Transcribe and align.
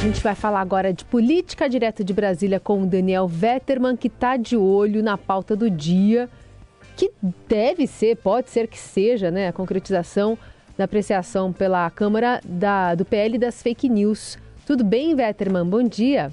A 0.00 0.02
gente 0.02 0.22
vai 0.22 0.34
falar 0.34 0.62
agora 0.62 0.94
de 0.94 1.04
política 1.04 1.68
direto 1.68 2.02
de 2.02 2.14
Brasília 2.14 2.58
com 2.58 2.82
o 2.82 2.86
Daniel 2.86 3.28
Vetterman, 3.28 3.98
que 3.98 4.08
está 4.08 4.38
de 4.38 4.56
olho 4.56 5.02
na 5.02 5.18
pauta 5.18 5.54
do 5.54 5.68
dia, 5.68 6.26
que 6.96 7.12
deve 7.46 7.86
ser, 7.86 8.16
pode 8.16 8.48
ser 8.48 8.66
que 8.66 8.78
seja, 8.78 9.30
né, 9.30 9.48
a 9.48 9.52
concretização 9.52 10.38
da 10.74 10.84
apreciação 10.84 11.52
pela 11.52 11.90
Câmara 11.90 12.40
da, 12.42 12.94
do 12.94 13.04
PL 13.04 13.36
das 13.36 13.62
fake 13.62 13.90
news. 13.90 14.38
Tudo 14.66 14.82
bem, 14.82 15.14
Vetterman? 15.14 15.66
Bom 15.66 15.82
dia. 15.82 16.32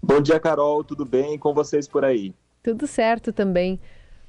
Bom 0.00 0.20
dia, 0.20 0.38
Carol. 0.38 0.84
Tudo 0.84 1.04
bem 1.04 1.36
com 1.36 1.52
vocês 1.52 1.88
por 1.88 2.04
aí? 2.04 2.32
Tudo 2.62 2.86
certo 2.86 3.32
também. 3.32 3.80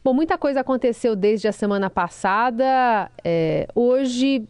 Bom, 0.03 0.11
muita 0.11 0.39
coisa 0.39 0.61
aconteceu 0.61 1.15
desde 1.15 1.47
a 1.47 1.51
semana 1.51 1.87
passada. 1.87 3.11
É, 3.23 3.67
hoje, 3.75 4.47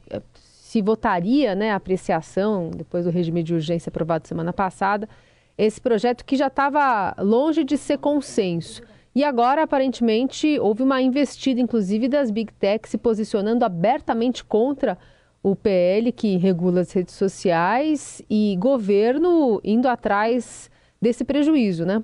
se 0.73 0.81
votaria 0.81 1.53
né, 1.53 1.69
a 1.69 1.75
apreciação, 1.75 2.71
depois 2.75 3.05
do 3.05 3.11
regime 3.11 3.43
de 3.43 3.53
urgência 3.53 3.91
aprovado 3.91 4.27
semana 4.27 4.51
passada, 4.51 5.07
esse 5.55 5.79
projeto 5.79 6.25
que 6.25 6.35
já 6.35 6.47
estava 6.47 7.13
longe 7.19 7.63
de 7.63 7.77
ser 7.77 7.99
consenso. 7.99 8.81
E 9.13 9.23
agora, 9.23 9.61
aparentemente, 9.61 10.57
houve 10.59 10.81
uma 10.81 10.99
investida, 10.99 11.61
inclusive, 11.61 12.07
das 12.07 12.31
Big 12.31 12.51
Tech 12.53 12.89
se 12.89 12.97
posicionando 12.97 13.63
abertamente 13.63 14.43
contra 14.43 14.97
o 15.43 15.55
PL 15.55 16.11
que 16.11 16.37
regula 16.37 16.81
as 16.81 16.91
redes 16.91 17.13
sociais 17.13 18.23
e 18.27 18.57
governo 18.59 19.61
indo 19.63 19.87
atrás 19.87 20.71
desse 20.99 21.23
prejuízo, 21.23 21.85
né? 21.85 22.01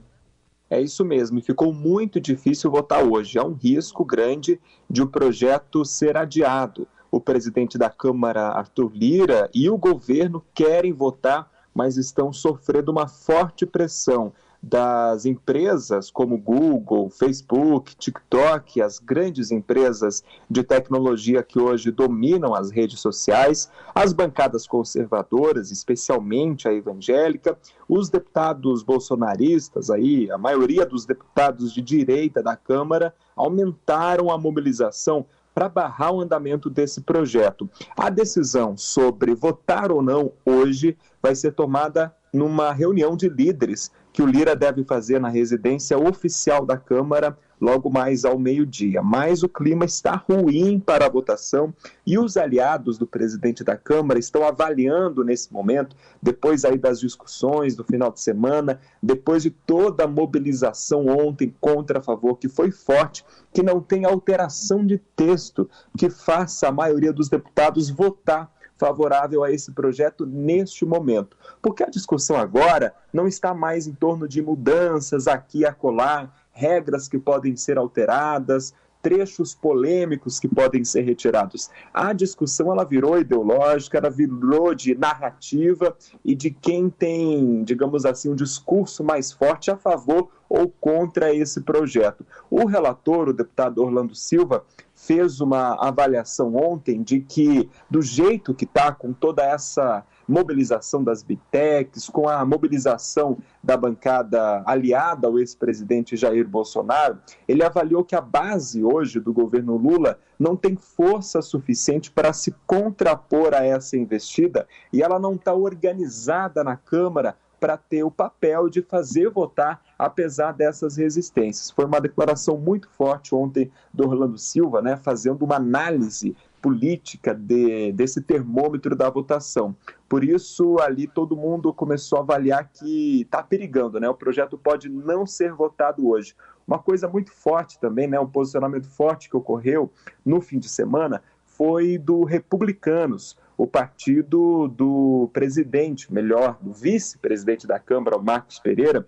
É 0.70 0.80
isso 0.80 1.04
mesmo, 1.04 1.40
e 1.40 1.42
ficou 1.42 1.74
muito 1.74 2.22
difícil 2.22 2.70
votar 2.70 3.04
hoje. 3.04 3.40
Há 3.40 3.44
um 3.44 3.54
risco 3.54 4.06
grande 4.06 4.60
de 4.88 5.02
o 5.02 5.08
projeto 5.08 5.84
ser 5.84 6.16
adiado 6.16 6.88
o 7.12 7.20
presidente 7.20 7.78
da 7.78 7.90
Câmara, 7.90 8.50
Arthur 8.50 8.92
Lira, 8.94 9.50
e 9.54 9.70
o 9.70 9.78
governo 9.78 10.44
querem 10.54 10.94
votar, 10.94 11.50
mas 11.74 11.98
estão 11.98 12.32
sofrendo 12.34 12.92
uma 12.92 13.08
forte 13.08 13.66
pressão 13.66 14.34
das 14.62 15.26
empresas 15.26 16.12
como 16.12 16.38
Google, 16.38 17.10
Facebook, 17.10 17.96
TikTok, 17.96 18.82
as 18.82 19.00
grandes 19.00 19.52
empresas 19.52 20.22
de 20.50 20.64
tecnologia 20.64 21.42
que 21.42 21.58
hoje 21.58 21.92
dominam 21.92 22.54
as 22.54 22.70
redes 22.70 23.00
sociais, 23.00 23.72
as 23.96 24.12
bancadas 24.12 24.68
conservadoras, 24.68 25.72
especialmente 25.72 26.68
a 26.68 26.74
evangélica, 26.74 27.58
os 27.88 28.10
deputados 28.10 28.84
bolsonaristas 28.84 29.90
aí, 29.90 30.30
a 30.30 30.38
maioria 30.38 30.86
dos 30.86 31.06
deputados 31.06 31.74
de 31.74 31.82
direita 31.82 32.44
da 32.44 32.58
Câmara 32.58 33.16
aumentaram 33.36 34.30
a 34.30 34.38
mobilização 34.38 35.26
para 35.54 35.70
barrar 35.70 36.12
o 36.14 36.22
andamento 36.22 36.70
desse 36.70 37.02
projeto. 37.02 37.70
A 37.98 38.10
decisão 38.10 38.78
sobre 38.78 39.34
votar 39.34 39.92
ou 39.92 40.02
não 40.02 40.32
hoje 40.46 40.98
vai 41.22 41.36
ser 41.36 41.52
tomada 41.52 42.14
numa 42.34 42.72
reunião 42.72 43.16
de 43.16 43.28
líderes 43.28 43.92
que 44.14 44.22
o 44.22 44.26
Lira 44.26 44.56
deve 44.56 44.84
fazer 44.84 45.20
na 45.20 45.30
residência 45.30 45.98
oficial 45.98 46.66
da 46.66 46.78
Câmara 46.78 47.38
logo 47.60 47.90
mais 47.90 48.26
ao 48.26 48.38
meio-dia. 48.40 49.02
Mas 49.02 49.44
o 49.44 49.50
clima 49.50 49.86
está 49.86 50.16
ruim 50.16 50.80
para 50.80 51.06
a 51.06 51.10
votação 51.10 51.74
e 52.06 52.18
os 52.18 52.38
aliados 52.38 52.98
do 52.98 53.06
presidente 53.06 53.64
da 53.64 53.76
Câmara 53.76 54.20
estão 54.20 54.46
avaliando 54.46 55.24
nesse 55.24 55.52
momento, 55.52 55.96
depois 56.22 56.66
aí 56.66 56.78
das 56.78 57.00
discussões 57.00 57.76
do 57.76 57.84
final 57.84 58.12
de 58.12 58.22
semana, 58.22 58.80
depois 59.02 59.44
de 59.44 59.50
toda 59.50 60.06
a 60.06 60.08
mobilização 60.08 61.08
ontem 61.08 61.54
contra 61.60 62.00
a 62.00 62.02
favor, 62.02 62.38
que 62.38 62.48
foi 62.48 62.72
forte, 62.72 63.26
que 63.54 63.64
não 63.64 63.82
tem 63.82 64.06
alteração 64.06 64.86
de 64.86 64.98
texto 65.16 65.70
que 65.98 66.10
faça 66.10 66.68
a 66.68 66.72
maioria 66.72 67.12
dos 67.14 67.30
deputados 67.30 67.90
votar 67.90 68.52
favorável 68.80 69.44
a 69.44 69.52
esse 69.52 69.72
projeto 69.74 70.26
neste 70.26 70.86
momento. 70.86 71.38
Porque 71.62 71.84
a 71.84 71.90
discussão 71.90 72.38
agora 72.38 72.94
não 73.12 73.28
está 73.28 73.54
mais 73.54 73.86
em 73.86 73.94
torno 73.94 74.28
de 74.28 74.42
mudanças 74.42 75.28
aqui 75.28 75.60
e 75.60 75.66
acolá, 75.66 76.32
regras 76.60 77.08
que 77.08 77.18
podem 77.18 77.56
ser 77.56 77.78
alteradas, 77.78 78.74
trechos 79.02 79.56
polêmicos 79.56 80.40
que 80.40 80.48
podem 80.48 80.84
ser 80.84 81.02
retirados. 81.02 81.70
A 81.94 82.12
discussão 82.12 82.70
ela 82.72 82.84
virou 82.84 83.18
ideológica, 83.18 83.98
ela 83.98 84.10
virou 84.10 84.76
de 84.76 84.94
narrativa 84.94 85.96
e 86.24 86.36
de 86.36 86.52
quem 86.52 86.90
tem, 86.90 87.64
digamos 87.64 88.06
assim, 88.06 88.30
um 88.30 88.36
discurso 88.36 89.02
mais 89.02 89.32
forte 89.32 89.72
a 89.72 89.78
favor 89.78 90.30
ou 90.50 90.68
contra 90.68 91.34
esse 91.34 91.62
projeto. 91.62 92.26
O 92.50 92.66
relator, 92.66 93.30
o 93.30 93.34
deputado 93.34 93.82
Orlando 93.82 94.16
Silva, 94.16 94.66
fez 94.94 95.40
uma 95.40 95.76
avaliação 95.76 96.56
ontem 96.56 97.02
de 97.02 97.22
que, 97.22 97.70
do 97.90 98.02
jeito 98.02 98.54
que 98.54 98.66
está, 98.66 98.92
com 98.92 99.14
toda 99.14 99.44
essa 99.44 100.04
mobilização 100.30 101.04
das 101.04 101.24
Bitecs, 101.24 102.08
com 102.08 102.30
a 102.30 102.46
mobilização 102.46 103.38
da 103.64 103.76
bancada 103.76 104.62
aliada 104.66 105.28
ao 105.28 105.40
ex-presidente 105.40 106.16
Jair 106.16 106.48
Bolsonaro, 106.48 107.18
ele 107.48 107.64
avaliou 107.64 108.04
que 108.04 108.16
a 108.16 108.22
base 108.22 108.84
hoje 108.84 109.20
do 109.20 109.34
governo 109.34 109.76
Lula 109.76 110.20
não 110.38 110.56
tem 110.56 110.76
força 110.76 111.42
suficiente 111.42 112.12
para 112.12 112.32
se 112.32 112.56
contrapor 112.68 113.54
a 113.54 113.66
essa 113.66 113.98
investida 113.98 114.68
e 114.94 115.02
ela 115.02 115.20
não 115.20 115.34
está 115.34 115.54
organizada 115.54 116.64
na 116.64 116.78
Câmara 116.78 117.36
para 117.60 117.76
ter 117.76 118.04
o 118.04 118.12
papel 118.12 118.70
de 118.70 118.82
fazer 118.82 119.30
votar 119.30 119.82
apesar 119.98 120.54
dessas 120.54 120.96
resistências. 120.96 121.70
Foi 121.70 121.84
uma 121.86 122.00
declaração 122.00 122.58
muito 122.58 122.90
forte 122.90 123.36
ontem 123.36 123.70
do 123.94 124.08
Orlando 124.08 124.38
Silva, 124.38 124.82
né, 124.82 124.96
fazendo 124.96 125.44
uma 125.44 125.58
análise 125.58 126.36
política 126.62 127.34
de, 127.34 127.92
desse 127.92 128.22
termômetro 128.22 128.96
da 128.96 129.10
votação. 129.10 129.76
Por 130.08 130.24
isso, 130.24 130.80
ali 130.80 131.08
todo 131.08 131.36
mundo 131.36 131.74
começou 131.74 132.20
a 132.20 132.22
avaliar 132.22 132.70
que 132.72 133.22
está 133.22 133.42
perigando, 133.44 134.00
né? 134.00 134.10
O 134.10 134.14
projeto 134.14 134.58
pode 134.58 134.90
não 134.90 135.26
ser 135.26 135.54
votado 135.54 136.08
hoje. 136.08 136.36
Uma 136.68 136.80
coisa 136.80 137.08
muito 137.08 137.32
forte 137.32 137.80
também, 137.80 138.08
né? 138.08 138.20
Um 138.20 138.28
posicionamento 138.28 138.88
forte 138.88 139.30
que 139.30 139.38
ocorreu 139.38 139.92
no 140.26 140.42
fim 140.42 140.60
de 140.60 140.70
semana 140.70 141.22
foi 141.46 141.98
do 141.98 142.24
Republicanos, 142.24 143.38
o 143.58 143.68
partido 143.68 144.70
do 144.70 145.30
presidente, 145.34 146.14
melhor, 146.14 146.58
do 146.62 146.72
vice-presidente 146.72 147.68
da 147.68 147.78
Câmara, 147.78 148.18
Marcos 148.18 148.60
Pereira, 148.60 149.06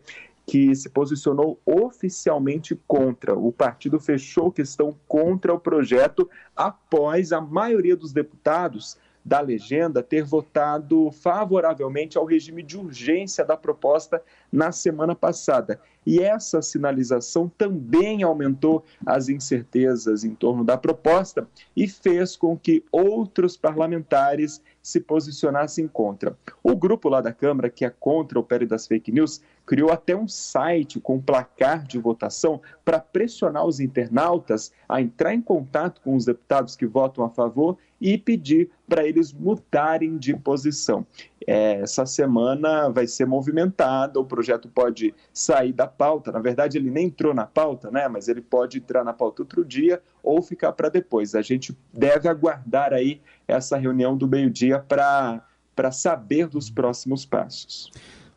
que 0.52 0.76
se 0.76 0.90
posicionou 0.90 1.58
oficialmente 1.66 2.78
contra. 2.86 3.34
O 3.34 3.54
partido 3.54 4.02
fechou 4.02 4.52
questão 4.52 4.94
contra 5.08 5.54
o 5.54 5.60
projeto 5.60 6.30
após 6.54 7.32
a 7.32 7.40
maioria 7.40 7.96
dos 7.96 8.12
deputados 8.12 8.98
da 9.24 9.40
legenda 9.40 10.04
ter 10.04 10.26
votado 10.26 11.10
favoravelmente 11.10 12.18
ao 12.18 12.26
regime 12.26 12.62
de 12.64 12.78
urgência 12.78 13.46
da 13.46 13.56
proposta 13.56 14.22
na 14.52 14.74
semana 14.74 15.16
passada. 15.16 15.80
E 16.06 16.20
essa 16.20 16.62
sinalização 16.62 17.50
também 17.58 18.22
aumentou 18.22 18.84
as 19.06 19.30
incertezas 19.30 20.26
em 20.26 20.36
torno 20.36 20.66
da 20.66 20.78
proposta 20.78 21.48
e 21.78 21.88
fez 21.88 22.36
com 22.36 22.58
que 22.58 22.84
outros 22.92 23.56
parlamentares 23.56 24.62
se 24.82 25.00
posicionassem 25.00 25.88
contra. 25.88 26.36
O 26.64 26.76
grupo 26.76 27.10
lá 27.10 27.22
da 27.22 27.34
Câmara, 27.34 27.70
que 27.70 27.86
é 27.86 27.90
contra 27.90 28.40
o 28.40 28.44
PL 28.44 28.66
das 28.66 28.88
fake 28.88 29.12
news, 29.12 29.42
criou 29.66 29.92
até 29.92 30.16
um 30.16 30.28
site 30.28 31.00
com 31.00 31.22
placar 31.22 31.86
de 31.86 32.00
votação 32.00 32.62
para 32.84 33.00
pressionar 33.00 33.66
os 33.66 33.80
internautas 33.80 34.72
a 34.90 35.02
entrar 35.02 35.34
em 35.34 35.42
contato 35.42 36.02
com 36.02 36.16
os 36.16 36.26
deputados 36.26 36.76
que 36.76 36.86
votam 36.86 37.24
a 37.24 37.30
favor 37.30 37.78
e 38.02 38.18
pedir 38.18 38.72
para 38.90 39.08
eles 39.08 39.32
mudarem 39.32 40.18
de 40.18 40.36
posição. 40.36 41.06
É, 41.46 41.82
essa 41.82 42.06
semana 42.06 42.90
vai 42.90 43.06
ser 43.06 43.26
movimentada, 43.26 44.20
o 44.20 44.26
projeto 44.26 44.68
pode 44.68 45.14
sair 45.32 45.72
da 45.72 45.86
pauta. 45.88 46.32
Na 46.32 46.40
verdade, 46.40 46.78
ele 46.78 46.90
nem 46.90 47.06
entrou 47.06 47.34
na 47.34 47.46
pauta, 47.46 47.92
né? 47.92 48.08
Mas 48.08 48.28
ele 48.28 48.42
pode 48.42 48.80
entrar 48.80 49.04
na 49.04 49.14
pauta 49.14 49.44
outro 49.44 49.64
dia 49.64 50.02
ou 50.24 50.42
ficar 50.42 50.72
para 50.72 50.90
depois. 50.90 51.36
A 51.36 51.42
gente 51.44 51.78
deve 51.94 52.28
aguardar 52.28 52.92
aí 52.92 53.22
essa 53.48 53.78
reunião 53.78 54.18
do 54.18 54.28
meio-dia 54.28 54.80
para 54.80 55.92
saber 55.92 56.48
dos 56.48 56.70
próximos 56.70 57.26
passos. 57.26 57.92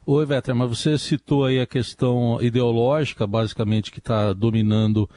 Oi, 0.07 0.27
Vetra, 0.27 0.55
mas 0.55 0.69
você 0.69 0.99
citou 0.99 1.47
aí 1.47 1.59
a 1.59 1.67
questão 1.67 2.38
ideológica, 2.43 3.27
basicamente, 3.27 3.91
que 3.91 3.99
está 3.99 4.35
dominando 4.35 5.09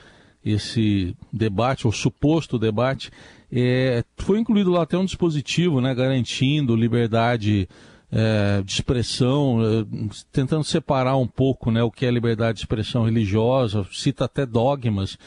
esse 0.44 1.16
debate, 1.32 1.86
ou 1.86 1.94
suposto 1.94 2.60
debate. 2.60 3.12
É, 3.52 4.04
foi 4.18 4.40
incluído 4.40 4.72
lá 4.72 4.84
até 4.84 4.98
um 4.98 5.06
dispositivo, 5.06 5.82
né, 5.82 5.94
garantindo 5.96 6.76
liberdade 6.76 7.68
é, 8.12 8.62
de 8.64 8.72
expressão, 8.72 9.60
é, 9.62 9.86
tentando 10.32 10.64
separar 10.64 11.18
um 11.18 11.28
pouco 11.28 11.72
né, 11.72 11.84
o 11.84 11.92
que 11.92 12.06
é 12.06 12.12
liberdade 12.12 12.58
de 12.58 12.64
expressão 12.64 13.04
religiosa, 13.04 13.86
cita 13.92 14.26
até 14.26 14.46
dogmas 14.46 15.18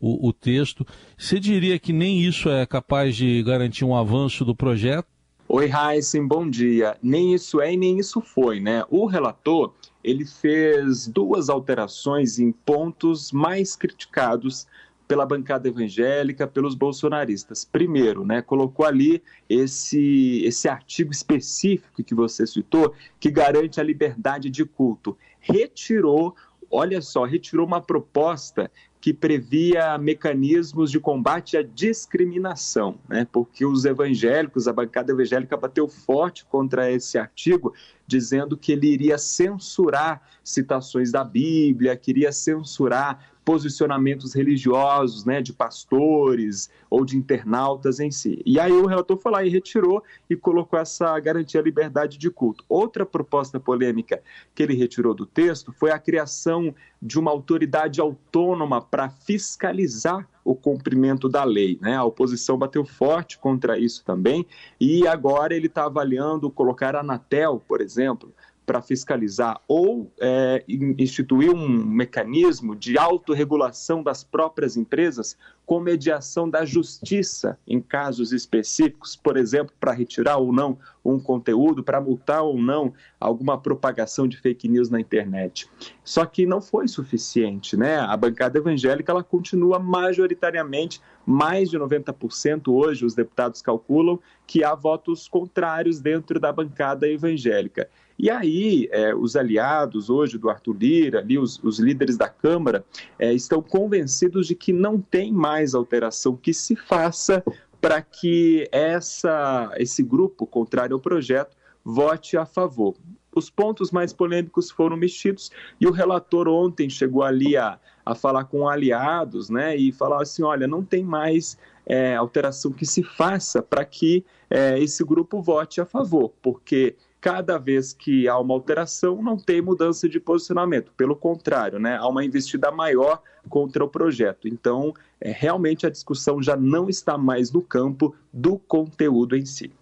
o, 0.00 0.28
o 0.28 0.32
texto. 0.32 0.86
Você 1.16 1.40
diria 1.40 1.78
que 1.78 1.92
nem 1.92 2.20
isso 2.20 2.48
é 2.48 2.64
capaz 2.66 3.16
de 3.16 3.42
garantir 3.42 3.84
um 3.84 3.96
avanço 3.96 4.44
do 4.44 4.54
projeto? 4.54 5.06
Oi, 5.48 5.70
Heisen, 5.72 6.26
bom 6.26 6.48
dia. 6.48 6.96
Nem 7.02 7.34
isso 7.34 7.60
é 7.60 7.72
e 7.72 7.76
nem 7.76 7.98
isso 7.98 8.20
foi, 8.20 8.60
né? 8.60 8.84
O 8.90 9.06
relator, 9.06 9.72
ele 10.08 10.24
fez 10.24 11.06
duas 11.06 11.50
alterações 11.50 12.38
em 12.38 12.50
pontos 12.50 13.30
mais 13.30 13.76
criticados 13.76 14.66
pela 15.06 15.26
bancada 15.26 15.68
evangélica, 15.68 16.46
pelos 16.46 16.74
bolsonaristas. 16.74 17.64
Primeiro, 17.64 18.24
né, 18.24 18.42
colocou 18.42 18.86
ali 18.86 19.22
esse, 19.48 20.42
esse 20.44 20.68
artigo 20.68 21.10
específico 21.10 22.02
que 22.02 22.14
você 22.14 22.46
citou, 22.46 22.94
que 23.20 23.30
garante 23.30 23.80
a 23.80 23.84
liberdade 23.84 24.50
de 24.50 24.64
culto. 24.64 25.16
Retirou 25.40 26.34
olha 26.70 27.00
só, 27.00 27.24
retirou 27.24 27.66
uma 27.66 27.80
proposta 27.80 28.70
que 29.00 29.12
previa 29.14 29.96
mecanismos 29.96 30.90
de 30.90 30.98
combate 30.98 31.56
à 31.56 31.62
discriminação, 31.62 32.98
né? 33.08 33.26
porque 33.30 33.64
os 33.64 33.84
evangélicos, 33.84 34.66
a 34.66 34.72
bancada 34.72 35.12
evangélica 35.12 35.56
bateu 35.56 35.86
forte 35.86 36.44
contra 36.44 36.90
esse 36.90 37.16
artigo, 37.16 37.72
dizendo 38.06 38.56
que 38.56 38.72
ele 38.72 38.88
iria 38.88 39.16
censurar 39.16 40.22
citações 40.42 41.12
da 41.12 41.22
Bíblia, 41.22 41.96
queria 41.96 42.32
censurar 42.32 43.32
posicionamentos 43.48 44.34
religiosos, 44.34 45.24
né, 45.24 45.40
de 45.40 45.54
pastores 45.54 46.68
ou 46.90 47.02
de 47.02 47.16
internautas 47.16 47.98
em 47.98 48.10
si. 48.10 48.42
E 48.44 48.60
aí 48.60 48.70
o 48.70 48.84
relator 48.84 49.16
foi 49.16 49.32
lá 49.32 49.42
e 49.42 49.48
retirou 49.48 50.04
e 50.28 50.36
colocou 50.36 50.78
essa 50.78 51.18
garantia 51.18 51.58
à 51.58 51.64
liberdade 51.64 52.18
de 52.18 52.30
culto. 52.30 52.62
Outra 52.68 53.06
proposta 53.06 53.58
polêmica 53.58 54.22
que 54.54 54.62
ele 54.62 54.74
retirou 54.74 55.14
do 55.14 55.24
texto 55.24 55.72
foi 55.72 55.90
a 55.90 55.98
criação 55.98 56.74
de 57.00 57.18
uma 57.18 57.30
autoridade 57.30 58.02
autônoma 58.02 58.82
para 58.82 59.08
fiscalizar 59.08 60.28
o 60.44 60.54
cumprimento 60.54 61.26
da 61.26 61.42
lei. 61.42 61.78
Né? 61.80 61.96
A 61.96 62.04
oposição 62.04 62.58
bateu 62.58 62.84
forte 62.84 63.38
contra 63.38 63.78
isso 63.78 64.04
também 64.04 64.46
e 64.78 65.06
agora 65.06 65.54
ele 65.54 65.68
está 65.68 65.86
avaliando 65.86 66.50
colocar 66.50 66.94
a 66.94 67.00
Anatel, 67.00 67.62
por 67.66 67.80
exemplo, 67.80 68.30
para 68.68 68.82
fiscalizar 68.82 69.58
ou 69.66 70.12
é, 70.20 70.62
instituir 70.68 71.50
um 71.50 71.66
mecanismo 71.86 72.76
de 72.76 72.98
autorregulação 72.98 74.02
das 74.02 74.22
próprias 74.22 74.76
empresas 74.76 75.38
com 75.68 75.80
mediação 75.80 76.48
da 76.48 76.64
justiça 76.64 77.58
em 77.66 77.78
casos 77.78 78.32
específicos, 78.32 79.14
por 79.14 79.36
exemplo, 79.36 79.74
para 79.78 79.92
retirar 79.92 80.38
ou 80.38 80.50
não 80.50 80.78
um 81.04 81.20
conteúdo, 81.20 81.84
para 81.84 82.00
multar 82.00 82.42
ou 82.42 82.58
não 82.58 82.94
alguma 83.20 83.60
propagação 83.60 84.26
de 84.26 84.38
fake 84.38 84.66
news 84.66 84.88
na 84.88 84.98
internet. 84.98 85.68
Só 86.02 86.24
que 86.24 86.46
não 86.46 86.62
foi 86.62 86.88
suficiente, 86.88 87.76
né? 87.76 87.98
A 87.98 88.16
bancada 88.16 88.56
evangélica 88.56 89.12
ela 89.12 89.22
continua 89.22 89.78
majoritariamente 89.78 91.02
mais 91.28 91.68
de 91.68 91.78
90% 91.78 92.68
hoje 92.68 93.04
os 93.04 93.14
deputados 93.14 93.60
calculam 93.60 94.18
que 94.46 94.64
há 94.64 94.74
votos 94.74 95.28
contrários 95.28 96.00
dentro 96.00 96.40
da 96.40 96.50
bancada 96.50 97.06
evangélica. 97.06 97.86
E 98.18 98.30
aí, 98.30 98.88
é, 98.90 99.14
os 99.14 99.36
aliados 99.36 100.08
hoje 100.08 100.38
do 100.38 100.48
Arthur 100.48 100.76
Lira, 100.80 101.18
ali, 101.18 101.38
os, 101.38 101.62
os 101.62 101.78
líderes 101.78 102.16
da 102.16 102.30
Câmara, 102.30 102.82
é, 103.18 103.32
estão 103.34 103.62
convencidos 103.62 104.46
de 104.46 104.54
que 104.54 104.72
não 104.72 104.98
tem 104.98 105.30
mais 105.30 105.57
alteração 105.74 106.36
que 106.36 106.52
se 106.52 106.74
faça 106.76 107.42
para 107.80 108.02
que 108.02 108.68
essa, 108.72 109.70
esse 109.76 110.02
grupo 110.02 110.46
contrário 110.46 110.94
ao 110.94 111.00
projeto 111.00 111.56
vote 111.84 112.36
a 112.36 112.44
favor. 112.44 112.94
Os 113.34 113.48
pontos 113.48 113.90
mais 113.90 114.12
polêmicos 114.12 114.70
foram 114.70 114.96
mexidos 114.96 115.50
e 115.80 115.86
o 115.86 115.92
relator 115.92 116.48
ontem 116.48 116.90
chegou 116.90 117.22
ali 117.22 117.56
a, 117.56 117.78
a 118.04 118.14
falar 118.14 118.44
com 118.44 118.68
aliados 118.68 119.48
né, 119.48 119.76
e 119.76 119.92
falar 119.92 120.22
assim: 120.22 120.42
olha, 120.42 120.66
não 120.66 120.82
tem 120.82 121.04
mais 121.04 121.56
é, 121.86 122.16
alteração 122.16 122.72
que 122.72 122.84
se 122.84 123.02
faça 123.02 123.62
para 123.62 123.84
que 123.84 124.24
é, 124.50 124.78
esse 124.78 125.04
grupo 125.04 125.40
vote 125.40 125.80
a 125.80 125.86
favor, 125.86 126.32
porque 126.42 126.96
cada 127.20 127.58
vez 127.58 127.92
que 127.92 128.28
há 128.28 128.38
uma 128.38 128.54
alteração, 128.54 129.22
não 129.22 129.36
tem 129.36 129.60
mudança 129.60 130.08
de 130.08 130.20
posicionamento. 130.20 130.92
Pelo 130.96 131.16
contrário, 131.16 131.78
né, 131.78 131.96
há 131.96 132.06
uma 132.06 132.24
investida 132.24 132.70
maior 132.70 133.20
contra 133.48 133.84
o 133.84 133.88
projeto. 133.88 134.46
Então, 134.46 134.94
é, 135.20 135.30
realmente 135.30 135.86
a 135.86 135.90
discussão 135.90 136.42
já 136.42 136.56
não 136.56 136.88
está 136.88 137.18
mais 137.18 137.50
no 137.50 137.62
campo 137.62 138.14
do 138.32 138.58
conteúdo 138.58 139.36
em 139.36 139.44
si. 139.44 139.72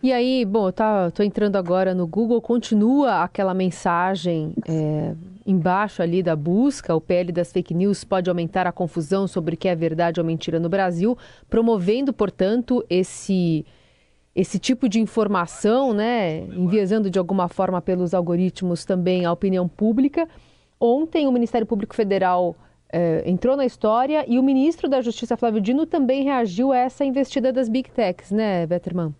E 0.00 0.12
aí, 0.12 0.44
bom, 0.44 0.70
tá, 0.70 1.10
tô 1.10 1.24
entrando 1.24 1.56
agora 1.56 1.92
no 1.92 2.06
Google, 2.06 2.40
continua 2.40 3.24
aquela 3.24 3.52
mensagem 3.52 4.54
é, 4.68 5.12
embaixo 5.44 6.02
ali 6.02 6.22
da 6.22 6.36
busca, 6.36 6.94
o 6.94 7.00
PL 7.00 7.32
das 7.32 7.50
fake 7.50 7.74
news 7.74 8.04
pode 8.04 8.30
aumentar 8.30 8.64
a 8.64 8.70
confusão 8.70 9.26
sobre 9.26 9.56
o 9.56 9.58
que 9.58 9.66
é 9.66 9.74
verdade 9.74 10.20
ou 10.20 10.26
mentira 10.26 10.60
no 10.60 10.68
Brasil, 10.68 11.18
promovendo, 11.50 12.12
portanto, 12.12 12.84
esse 12.88 13.66
esse 14.38 14.56
tipo 14.56 14.88
de 14.88 15.00
informação, 15.00 15.92
né, 15.92 16.44
enviesando 16.54 17.10
de 17.10 17.18
alguma 17.18 17.48
forma 17.48 17.82
pelos 17.82 18.14
algoritmos 18.14 18.84
também 18.84 19.24
a 19.24 19.32
opinião 19.32 19.66
pública. 19.66 20.28
Ontem 20.80 21.26
o 21.26 21.32
Ministério 21.32 21.66
Público 21.66 21.92
Federal 21.92 22.54
eh, 22.92 23.24
entrou 23.26 23.56
na 23.56 23.66
história 23.66 24.24
e 24.28 24.38
o 24.38 24.42
ministro 24.42 24.88
da 24.88 25.00
Justiça, 25.00 25.36
Flávio 25.36 25.60
Dino, 25.60 25.86
também 25.86 26.22
reagiu 26.22 26.70
a 26.70 26.78
essa 26.78 27.04
investida 27.04 27.52
das 27.52 27.68
Big 27.68 27.90
Techs, 27.90 28.30
né, 28.30 28.64
Betterman? 28.64 29.12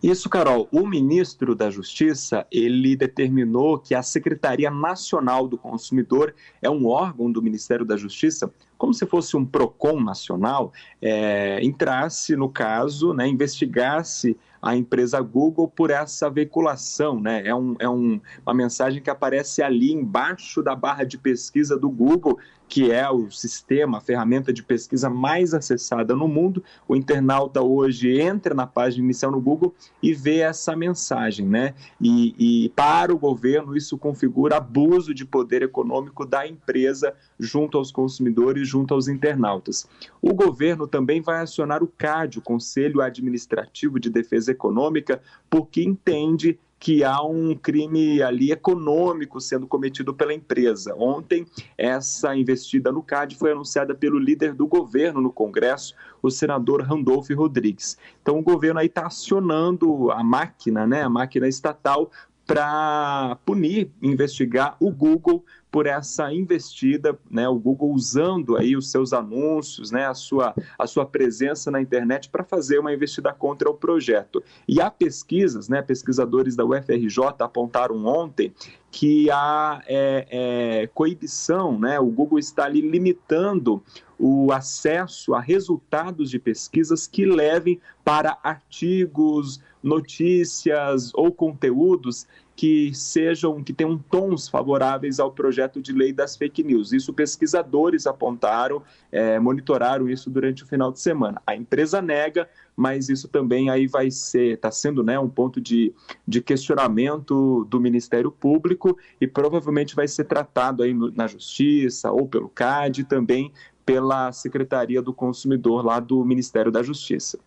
Isso, 0.00 0.30
Carol. 0.30 0.68
O 0.70 0.86
ministro 0.86 1.56
da 1.56 1.70
Justiça 1.70 2.46
ele 2.52 2.94
determinou 2.94 3.78
que 3.78 3.96
a 3.96 4.02
Secretaria 4.02 4.70
Nacional 4.70 5.48
do 5.48 5.58
Consumidor 5.58 6.34
é 6.62 6.70
um 6.70 6.86
órgão 6.86 7.32
do 7.32 7.42
Ministério 7.42 7.84
da 7.84 7.96
Justiça, 7.96 8.52
como 8.76 8.94
se 8.94 9.04
fosse 9.06 9.36
um 9.36 9.44
Procon 9.44 10.00
nacional, 10.00 10.72
é, 11.02 11.58
entrasse 11.64 12.36
no 12.36 12.48
caso, 12.48 13.12
né, 13.12 13.26
investigasse 13.26 14.36
a 14.62 14.76
empresa 14.76 15.20
Google 15.20 15.68
por 15.68 15.90
essa 15.90 16.30
veiculação, 16.30 17.20
né? 17.20 17.42
É, 17.44 17.54
um, 17.54 17.74
é 17.78 17.88
um, 17.88 18.20
uma 18.44 18.54
mensagem 18.54 19.02
que 19.02 19.10
aparece 19.10 19.62
ali 19.62 19.92
embaixo 19.92 20.62
da 20.62 20.74
barra 20.74 21.04
de 21.04 21.16
pesquisa 21.18 21.76
do 21.78 21.88
Google, 21.88 22.38
que 22.68 22.92
é 22.92 23.08
o 23.08 23.30
sistema, 23.30 23.98
a 23.98 24.00
ferramenta 24.00 24.52
de 24.52 24.62
pesquisa 24.62 25.08
mais 25.08 25.54
acessada 25.54 26.14
no 26.14 26.28
mundo. 26.28 26.62
O 26.86 26.94
internauta 26.94 27.62
hoje 27.62 28.20
entra 28.20 28.54
na 28.54 28.66
página 28.66 29.04
inicial 29.04 29.32
no 29.32 29.40
Google 29.40 29.74
e 30.02 30.12
vê 30.12 30.40
essa 30.40 30.76
mensagem, 30.76 31.46
né? 31.46 31.74
E, 32.00 32.64
e 32.64 32.68
para 32.70 33.12
o 33.12 33.18
governo 33.18 33.76
isso 33.76 33.96
configura 33.96 34.58
abuso 34.58 35.14
de 35.14 35.24
poder 35.24 35.62
econômico 35.62 36.26
da 36.26 36.46
empresa 36.46 37.14
junto 37.38 37.78
aos 37.78 37.90
consumidores, 37.90 38.68
junto 38.68 38.92
aos 38.92 39.08
internautas. 39.08 39.88
O 40.20 40.34
governo 40.34 40.86
também 40.86 41.22
vai 41.22 41.40
acionar 41.40 41.82
o 41.82 41.86
CAD, 41.86 42.38
o 42.38 42.42
Conselho 42.42 43.00
Administrativo 43.00 43.98
de 43.98 44.10
Defesa 44.10 44.52
Econômica, 44.52 45.22
porque 45.48 45.82
entende 45.82 46.58
que 46.78 47.02
há 47.02 47.20
um 47.22 47.54
crime 47.54 48.22
ali 48.22 48.52
econômico 48.52 49.40
sendo 49.40 49.66
cometido 49.66 50.14
pela 50.14 50.32
empresa. 50.32 50.94
Ontem, 50.94 51.46
essa 51.76 52.36
investida 52.36 52.92
no 52.92 53.02
CAD 53.02 53.36
foi 53.36 53.52
anunciada 53.52 53.94
pelo 53.94 54.18
líder 54.18 54.54
do 54.54 54.66
governo 54.66 55.20
no 55.20 55.32
Congresso, 55.32 55.94
o 56.22 56.30
senador 56.30 56.82
Randolph 56.82 57.30
Rodrigues. 57.30 57.98
Então, 58.22 58.38
o 58.38 58.42
governo 58.42 58.78
aí 58.78 58.86
está 58.86 59.06
acionando 59.06 60.10
a 60.12 60.22
máquina, 60.22 60.86
né, 60.86 61.02
a 61.02 61.08
máquina 61.08 61.48
estatal, 61.48 62.10
para 62.48 63.36
punir, 63.44 63.90
investigar 64.00 64.74
o 64.80 64.90
Google 64.90 65.44
por 65.70 65.86
essa 65.86 66.32
investida, 66.32 67.18
né, 67.30 67.46
o 67.46 67.58
Google 67.58 67.92
usando 67.92 68.56
aí 68.56 68.74
os 68.74 68.90
seus 68.90 69.12
anúncios, 69.12 69.90
né, 69.90 70.06
a 70.06 70.14
sua, 70.14 70.54
a 70.78 70.86
sua 70.86 71.04
presença 71.04 71.70
na 71.70 71.78
internet 71.78 72.30
para 72.30 72.42
fazer 72.42 72.78
uma 72.78 72.90
investida 72.90 73.34
contra 73.34 73.68
o 73.68 73.74
projeto. 73.74 74.42
E 74.66 74.80
há 74.80 74.90
pesquisas, 74.90 75.68
né, 75.68 75.82
pesquisadores 75.82 76.56
da 76.56 76.64
UFRJ 76.64 77.18
apontaram 77.40 78.06
ontem 78.06 78.50
que 78.90 79.30
há 79.30 79.82
é, 79.86 80.26
é, 80.30 80.86
coibição, 80.94 81.78
né, 81.78 82.00
o 82.00 82.06
Google 82.06 82.38
está 82.38 82.64
ali 82.64 82.80
limitando 82.80 83.82
o 84.18 84.50
acesso 84.50 85.34
a 85.34 85.40
resultados 85.40 86.30
de 86.30 86.38
pesquisas 86.38 87.06
que 87.06 87.26
levem 87.26 87.78
para 88.02 88.38
artigos, 88.42 89.60
notícias 89.88 91.10
ou 91.14 91.32
conteúdos 91.32 92.26
que 92.54 92.92
sejam, 92.92 93.62
que 93.62 93.72
tenham 93.72 93.96
tons 93.96 94.48
favoráveis 94.48 95.20
ao 95.20 95.30
projeto 95.30 95.80
de 95.80 95.92
lei 95.92 96.12
das 96.12 96.36
fake 96.36 96.64
news. 96.64 96.92
Isso 96.92 97.12
pesquisadores 97.12 98.04
apontaram, 98.04 98.82
é, 99.12 99.38
monitoraram 99.38 100.08
isso 100.08 100.28
durante 100.28 100.64
o 100.64 100.66
final 100.66 100.90
de 100.90 100.98
semana. 100.98 101.40
A 101.46 101.54
empresa 101.54 102.02
nega, 102.02 102.48
mas 102.76 103.08
isso 103.08 103.28
também 103.28 103.70
aí 103.70 103.86
vai 103.86 104.10
ser, 104.10 104.54
está 104.54 104.72
sendo 104.72 105.04
né, 105.04 105.16
um 105.20 105.28
ponto 105.28 105.60
de, 105.60 105.94
de 106.26 106.42
questionamento 106.42 107.64
do 107.70 107.80
Ministério 107.80 108.32
Público 108.32 108.98
e 109.20 109.26
provavelmente 109.28 109.94
vai 109.94 110.08
ser 110.08 110.24
tratado 110.24 110.82
aí 110.82 110.92
na 110.92 111.28
Justiça 111.28 112.10
ou 112.10 112.26
pelo 112.26 112.48
CAD 112.48 113.04
também 113.04 113.52
pela 113.86 114.32
Secretaria 114.32 115.00
do 115.00 115.14
Consumidor 115.14 115.86
lá 115.86 116.00
do 116.00 116.24
Ministério 116.24 116.72
da 116.72 116.82
Justiça. 116.82 117.38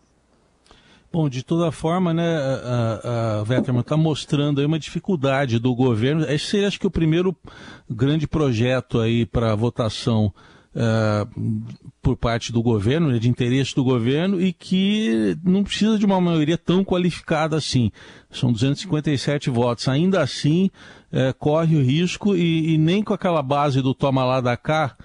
Bom, 1.12 1.28
de 1.28 1.44
toda 1.44 1.72
forma, 1.72 2.14
né, 2.14 2.38
a, 2.38 3.44
Vetterman 3.44 3.82
está 3.82 3.98
mostrando 3.98 4.62
aí 4.62 4.66
uma 4.66 4.80
dificuldade 4.80 5.60
do 5.60 5.76
governo. 5.76 6.24
Esse 6.24 6.46
seria, 6.46 6.68
acho 6.70 6.80
que, 6.80 6.88
o 6.88 6.92
primeiro 6.92 7.36
grande 7.90 8.26
projeto 8.26 9.00
aí 9.00 9.26
para 9.26 9.54
votação 9.54 10.34
uh, 10.74 11.62
por 12.02 12.16
parte 12.16 12.54
do 12.54 12.64
governo, 12.64 13.12
né, 13.12 13.20
de 13.20 13.28
interesse 13.28 13.76
do 13.76 13.84
governo, 13.84 14.42
e 14.42 14.54
que 14.54 15.38
não 15.44 15.66
precisa 15.66 16.00
de 16.00 16.06
uma 16.06 16.22
maioria 16.22 16.58
tão 16.58 16.82
qualificada 16.82 17.58
assim. 17.58 17.92
São 18.30 18.50
257 18.50 19.50
votos. 19.50 19.90
Ainda 19.90 20.22
assim, 20.22 20.70
uh, 21.12 21.34
corre 21.38 21.76
o 21.76 21.84
risco, 21.84 22.38
e, 22.38 22.74
e 22.74 22.78
nem 22.78 23.04
com 23.04 23.14
aquela 23.14 23.42
base 23.42 23.82
do 23.82 23.94
toma 23.94 24.24
lá 24.24 24.40
da 24.40 24.56
cá, 24.56 24.96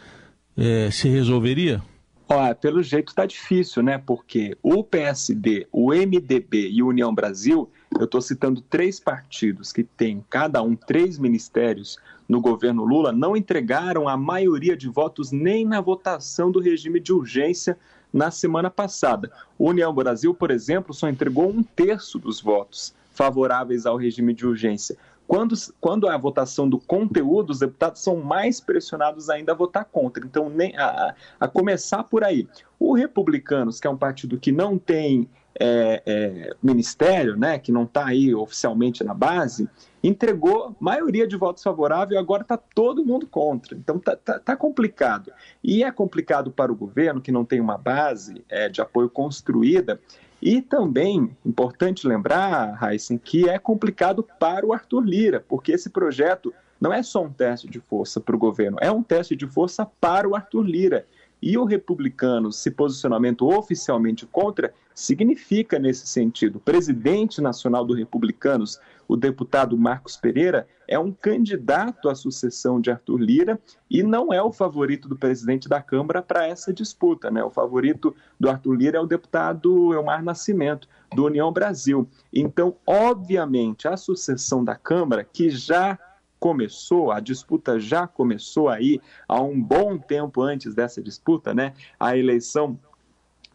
é, 0.56 0.88
se 0.90 1.08
resolveria? 1.08 1.82
Olha, 2.28 2.56
pelo 2.56 2.82
jeito 2.82 3.10
está 3.10 3.24
difícil, 3.24 3.84
né? 3.84 3.98
Porque 3.98 4.58
o 4.60 4.82
PSD, 4.82 5.68
o 5.70 5.92
MDB 5.92 6.70
e 6.70 6.82
o 6.82 6.88
União 6.88 7.14
Brasil, 7.14 7.70
eu 7.96 8.04
estou 8.04 8.20
citando 8.20 8.60
três 8.60 8.98
partidos 8.98 9.72
que 9.72 9.84
têm 9.84 10.24
cada 10.28 10.60
um 10.60 10.74
três 10.74 11.18
ministérios 11.18 11.98
no 12.28 12.40
governo 12.40 12.84
Lula, 12.84 13.12
não 13.12 13.36
entregaram 13.36 14.08
a 14.08 14.16
maioria 14.16 14.76
de 14.76 14.88
votos 14.88 15.30
nem 15.30 15.64
na 15.64 15.80
votação 15.80 16.50
do 16.50 16.58
regime 16.58 16.98
de 16.98 17.12
urgência 17.12 17.78
na 18.12 18.32
semana 18.32 18.70
passada. 18.70 19.30
O 19.56 19.68
União 19.68 19.94
Brasil, 19.94 20.34
por 20.34 20.50
exemplo, 20.50 20.92
só 20.92 21.08
entregou 21.08 21.48
um 21.48 21.62
terço 21.62 22.18
dos 22.18 22.40
votos 22.40 22.92
favoráveis 23.12 23.86
ao 23.86 23.96
regime 23.96 24.34
de 24.34 24.44
urgência. 24.44 24.96
Quando, 25.26 25.54
quando 25.80 26.08
a 26.08 26.16
votação 26.16 26.68
do 26.68 26.78
conteúdo, 26.78 27.50
os 27.50 27.58
deputados 27.58 28.02
são 28.02 28.16
mais 28.16 28.60
pressionados 28.60 29.28
ainda 29.28 29.52
a 29.52 29.54
votar 29.54 29.84
contra. 29.84 30.24
Então, 30.24 30.48
nem, 30.48 30.76
a, 30.76 31.14
a 31.40 31.48
começar 31.48 32.04
por 32.04 32.22
aí. 32.22 32.48
O 32.78 32.94
Republicanos, 32.94 33.80
que 33.80 33.86
é 33.86 33.90
um 33.90 33.96
partido 33.96 34.38
que 34.38 34.52
não 34.52 34.78
tem 34.78 35.28
é, 35.58 36.02
é, 36.06 36.56
ministério, 36.62 37.36
né, 37.36 37.58
que 37.58 37.72
não 37.72 37.84
está 37.84 38.06
aí 38.06 38.34
oficialmente 38.34 39.02
na 39.02 39.14
base, 39.14 39.68
entregou 40.02 40.76
maioria 40.78 41.26
de 41.26 41.36
votos 41.36 41.62
favoráveis, 41.62 42.18
agora 42.18 42.42
está 42.42 42.56
todo 42.56 43.04
mundo 43.04 43.26
contra. 43.26 43.76
Então 43.76 43.96
está 43.96 44.16
tá, 44.16 44.38
tá, 44.38 44.56
complicado. 44.56 45.32
E 45.64 45.82
é 45.82 45.90
complicado 45.90 46.50
para 46.50 46.70
o 46.70 46.76
governo, 46.76 47.20
que 47.20 47.32
não 47.32 47.44
tem 47.44 47.60
uma 47.60 47.78
base 47.78 48.44
é, 48.48 48.68
de 48.68 48.80
apoio 48.80 49.08
construída, 49.08 49.98
e 50.46 50.62
também, 50.62 51.36
importante 51.44 52.06
lembrar, 52.06 52.78
Heisen, 52.80 53.18
que 53.18 53.48
é 53.48 53.58
complicado 53.58 54.22
para 54.38 54.64
o 54.64 54.72
Arthur 54.72 55.00
Lira, 55.00 55.44
porque 55.48 55.72
esse 55.72 55.90
projeto 55.90 56.54
não 56.80 56.92
é 56.92 57.02
só 57.02 57.24
um 57.24 57.32
teste 57.32 57.68
de 57.68 57.80
força 57.80 58.20
para 58.20 58.36
o 58.36 58.38
governo, 58.38 58.78
é 58.80 58.88
um 58.88 59.02
teste 59.02 59.34
de 59.34 59.44
força 59.44 59.84
para 60.00 60.28
o 60.28 60.36
Arthur 60.36 60.62
Lira. 60.62 61.04
E 61.42 61.58
o 61.58 61.64
republicano 61.64 62.52
se 62.52 62.70
posicionamento 62.70 63.44
oficialmente 63.44 64.24
contra 64.24 64.72
significa 64.94 65.80
nesse 65.80 66.06
sentido. 66.06 66.56
O 66.56 66.60
presidente 66.60 67.40
nacional 67.40 67.84
do 67.84 67.92
Republicanos, 67.92 68.78
o 69.08 69.16
deputado 69.16 69.76
Marcos 69.76 70.16
Pereira, 70.16 70.66
é 70.88 70.98
um 70.98 71.12
candidato 71.12 72.08
à 72.08 72.14
sucessão 72.14 72.80
de 72.80 72.90
Arthur 72.90 73.18
Lira 73.18 73.60
e 73.90 74.02
não 74.02 74.32
é 74.32 74.42
o 74.42 74.52
favorito 74.52 75.08
do 75.08 75.16
presidente 75.16 75.68
da 75.68 75.82
Câmara 75.82 76.22
para 76.22 76.46
essa 76.46 76.72
disputa. 76.72 77.30
Né? 77.30 77.42
O 77.42 77.50
favorito 77.50 78.14
do 78.38 78.48
Arthur 78.48 78.74
Lira 78.74 78.98
é 78.98 79.00
o 79.00 79.06
deputado 79.06 79.92
Elmar 79.92 80.22
Nascimento, 80.22 80.88
do 81.14 81.24
União 81.24 81.52
Brasil. 81.52 82.08
Então, 82.32 82.76
obviamente, 82.86 83.88
a 83.88 83.96
sucessão 83.96 84.64
da 84.64 84.74
Câmara, 84.74 85.24
que 85.24 85.50
já 85.50 85.98
começou, 86.38 87.10
a 87.10 87.18
disputa 87.18 87.80
já 87.80 88.06
começou 88.06 88.68
aí 88.68 89.00
há 89.26 89.40
um 89.40 89.60
bom 89.60 89.98
tempo 89.98 90.42
antes 90.42 90.74
dessa 90.74 91.02
disputa, 91.02 91.54
né? 91.54 91.72
A 91.98 92.16
eleição 92.16 92.78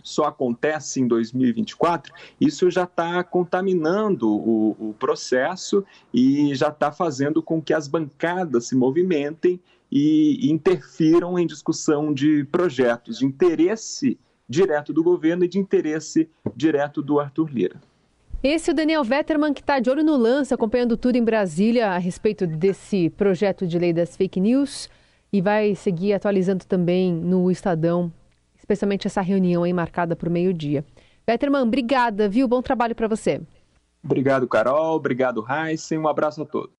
só 0.04 0.26
acontece 0.26 1.00
em 1.00 1.08
2024, 1.08 2.14
isso 2.40 2.70
já 2.70 2.84
está 2.84 3.24
contaminando 3.24 4.30
o, 4.30 4.76
o, 4.80 4.96
processo 5.00 5.84
e 6.14 6.54
já 6.56 6.70
está 6.70 6.92
fazendo 6.92 7.42
com 7.42 7.62
que 7.62 7.74
as 7.74 7.88
bancadas 7.88 8.68
se 8.68 8.76
movimentem 8.76 9.60
e, 9.92 10.50
interfiram 10.52 11.38
em 11.38 11.46
discussão 11.46 12.14
de 12.14 12.44
projetos 12.46 13.20
de 13.20 13.26
interesse 13.26 14.18
direto 14.48 14.92
do 14.92 15.04
governo 15.04 15.46
e 15.46 15.48
de 15.48 15.60
interesse 15.60 16.30
direto 16.56 17.02
do 17.02 17.20
Arthur 17.20 17.50
Lira. 17.50 17.82
Esse 18.44 18.72
é 18.72 18.74
o 18.74 18.76
Daniel 18.76 19.04
Vetterman, 19.04 19.54
que 19.54 19.62
está 19.62 19.80
de 19.80 19.90
olho 19.90 20.04
no 20.04 20.18
lance, 20.18 20.54
acompanhando 20.54 20.98
tudo 20.98 21.16
em 21.16 21.24
Brasília 21.24 21.90
a 21.90 21.98
respeito 22.00 22.48
desse 22.48 23.10
projeto 23.12 23.68
de 23.68 23.78
lei 23.78 23.94
das 23.94 24.18
fake 24.18 24.40
news 24.40 24.90
e 25.32 25.42
vai 25.42 25.76
seguir 25.76 26.14
atualizando 26.14 26.66
também 26.66 27.14
no 27.14 27.50
Estadão, 27.52 28.12
especialmente 28.72 29.08
essa 29.08 29.22
reunião 29.22 29.64
aí 29.64 29.74
marcada 29.74 30.16
para 30.16 30.30
o 30.30 30.32
meio-dia. 30.32 30.86
Vetterman, 31.28 31.64
obrigada, 31.64 32.30
viu? 32.30 32.48
Bom 32.48 32.62
trabalho 32.62 32.96
para 32.96 33.08
você. 33.08 33.42
Obrigado, 34.04 34.48
Carol. 34.48 34.96
Obrigado, 34.96 35.46
Heisen. 35.48 36.00
Um 36.00 36.08
abraço 36.08 36.42
a 36.42 36.46
todos. 36.46 36.70